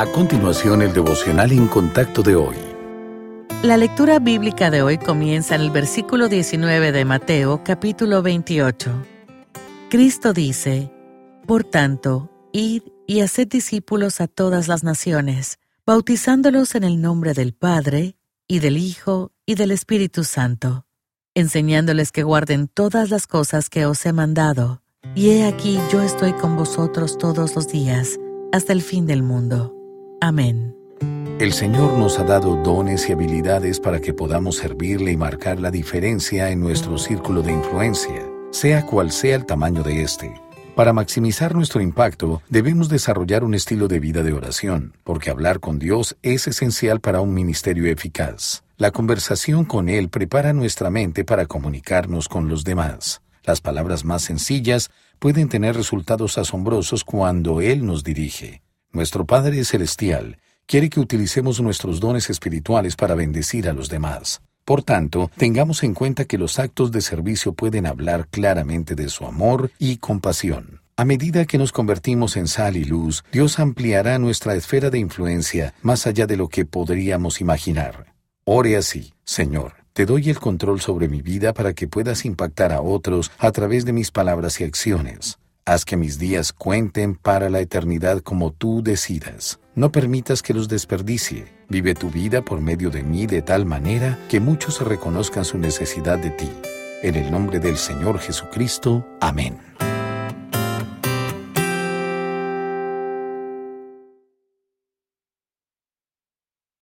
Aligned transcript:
A 0.00 0.06
continuación, 0.06 0.80
el 0.80 0.94
devocional 0.94 1.52
en 1.52 1.68
contacto 1.68 2.22
de 2.22 2.34
hoy. 2.34 2.56
La 3.62 3.76
lectura 3.76 4.18
bíblica 4.18 4.70
de 4.70 4.80
hoy 4.80 4.96
comienza 4.96 5.54
en 5.54 5.60
el 5.60 5.70
versículo 5.70 6.30
19 6.30 6.90
de 6.90 7.04
Mateo, 7.04 7.62
capítulo 7.62 8.22
28. 8.22 8.90
Cristo 9.90 10.32
dice, 10.32 10.90
Por 11.46 11.64
tanto, 11.64 12.30
id 12.50 12.84
y 13.06 13.20
haced 13.20 13.46
discípulos 13.46 14.22
a 14.22 14.26
todas 14.26 14.68
las 14.68 14.84
naciones, 14.84 15.58
bautizándolos 15.84 16.74
en 16.76 16.84
el 16.84 17.02
nombre 17.02 17.34
del 17.34 17.52
Padre, 17.52 18.16
y 18.48 18.60
del 18.60 18.78
Hijo, 18.78 19.32
y 19.44 19.54
del 19.54 19.70
Espíritu 19.70 20.24
Santo, 20.24 20.86
enseñándoles 21.34 22.10
que 22.10 22.22
guarden 22.22 22.68
todas 22.68 23.10
las 23.10 23.26
cosas 23.26 23.68
que 23.68 23.84
os 23.84 24.06
he 24.06 24.14
mandado. 24.14 24.82
Y 25.14 25.28
he 25.28 25.44
aquí 25.44 25.78
yo 25.92 26.00
estoy 26.00 26.32
con 26.32 26.56
vosotros 26.56 27.18
todos 27.18 27.54
los 27.54 27.68
días, 27.68 28.18
hasta 28.50 28.72
el 28.72 28.80
fin 28.80 29.04
del 29.04 29.22
mundo. 29.22 29.76
Amén. 30.20 30.76
El 31.38 31.54
Señor 31.54 31.96
nos 31.96 32.18
ha 32.18 32.24
dado 32.24 32.56
dones 32.62 33.08
y 33.08 33.12
habilidades 33.12 33.80
para 33.80 34.00
que 34.00 34.12
podamos 34.12 34.56
servirle 34.56 35.12
y 35.12 35.16
marcar 35.16 35.58
la 35.58 35.70
diferencia 35.70 36.50
en 36.50 36.60
nuestro 36.60 36.98
círculo 36.98 37.40
de 37.40 37.52
influencia, 37.52 38.28
sea 38.50 38.84
cual 38.84 39.10
sea 39.10 39.36
el 39.36 39.46
tamaño 39.46 39.82
de 39.82 40.02
éste. 40.02 40.34
Para 40.76 40.92
maximizar 40.92 41.54
nuestro 41.54 41.80
impacto, 41.80 42.42
debemos 42.50 42.90
desarrollar 42.90 43.44
un 43.44 43.54
estilo 43.54 43.88
de 43.88 44.00
vida 44.00 44.22
de 44.22 44.34
oración, 44.34 44.92
porque 45.04 45.30
hablar 45.30 45.60
con 45.60 45.78
Dios 45.78 46.16
es 46.20 46.46
esencial 46.46 47.00
para 47.00 47.22
un 47.22 47.32
ministerio 47.32 47.90
eficaz. 47.90 48.62
La 48.76 48.90
conversación 48.90 49.64
con 49.64 49.88
Él 49.88 50.10
prepara 50.10 50.52
nuestra 50.52 50.90
mente 50.90 51.24
para 51.24 51.46
comunicarnos 51.46 52.28
con 52.28 52.48
los 52.48 52.64
demás. 52.64 53.22
Las 53.44 53.62
palabras 53.62 54.04
más 54.04 54.22
sencillas 54.22 54.90
pueden 55.18 55.48
tener 55.48 55.74
resultados 55.74 56.36
asombrosos 56.36 57.04
cuando 57.04 57.62
Él 57.62 57.86
nos 57.86 58.04
dirige. 58.04 58.60
Nuestro 58.92 59.24
Padre 59.24 59.64
Celestial 59.64 60.38
quiere 60.66 60.90
que 60.90 60.98
utilicemos 60.98 61.60
nuestros 61.60 62.00
dones 62.00 62.28
espirituales 62.28 62.96
para 62.96 63.14
bendecir 63.14 63.68
a 63.68 63.72
los 63.72 63.88
demás. 63.88 64.42
Por 64.64 64.82
tanto, 64.82 65.30
tengamos 65.36 65.84
en 65.84 65.94
cuenta 65.94 66.24
que 66.24 66.38
los 66.38 66.58
actos 66.58 66.90
de 66.90 67.00
servicio 67.00 67.52
pueden 67.52 67.86
hablar 67.86 68.26
claramente 68.28 68.96
de 68.96 69.08
su 69.08 69.26
amor 69.26 69.70
y 69.78 69.98
compasión. 69.98 70.80
A 70.96 71.04
medida 71.04 71.44
que 71.44 71.56
nos 71.56 71.70
convertimos 71.70 72.36
en 72.36 72.48
sal 72.48 72.76
y 72.76 72.84
luz, 72.84 73.22
Dios 73.30 73.60
ampliará 73.60 74.18
nuestra 74.18 74.56
esfera 74.56 74.90
de 74.90 74.98
influencia 74.98 75.72
más 75.82 76.08
allá 76.08 76.26
de 76.26 76.36
lo 76.36 76.48
que 76.48 76.64
podríamos 76.64 77.40
imaginar. 77.40 78.14
Ore 78.44 78.76
así, 78.76 79.14
Señor, 79.24 79.74
te 79.92 80.04
doy 80.04 80.30
el 80.30 80.40
control 80.40 80.80
sobre 80.80 81.06
mi 81.06 81.22
vida 81.22 81.54
para 81.54 81.74
que 81.74 81.86
puedas 81.86 82.24
impactar 82.24 82.72
a 82.72 82.80
otros 82.80 83.30
a 83.38 83.52
través 83.52 83.84
de 83.84 83.92
mis 83.92 84.10
palabras 84.10 84.60
y 84.60 84.64
acciones. 84.64 85.38
Haz 85.70 85.84
que 85.84 85.96
mis 85.96 86.18
días 86.18 86.52
cuenten 86.52 87.14
para 87.14 87.48
la 87.48 87.60
eternidad 87.60 88.22
como 88.22 88.50
tú 88.50 88.82
decidas. 88.82 89.60
No 89.76 89.92
permitas 89.92 90.42
que 90.42 90.52
los 90.52 90.66
desperdicie. 90.66 91.44
Vive 91.68 91.94
tu 91.94 92.10
vida 92.10 92.42
por 92.42 92.60
medio 92.60 92.90
de 92.90 93.04
mí 93.04 93.28
de 93.28 93.40
tal 93.40 93.66
manera 93.66 94.18
que 94.28 94.40
muchos 94.40 94.80
reconozcan 94.80 95.44
su 95.44 95.58
necesidad 95.58 96.18
de 96.18 96.30
ti. 96.30 96.50
En 97.04 97.14
el 97.14 97.30
nombre 97.30 97.60
del 97.60 97.76
Señor 97.76 98.18
Jesucristo. 98.18 99.06
Amén. 99.20 99.58